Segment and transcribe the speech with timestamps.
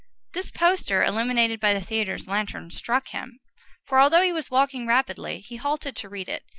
[0.33, 3.37] This poster, illuminated by the theatre lanterns, struck him;
[3.85, 6.41] for, although he was walking rapidly, he halted to read it.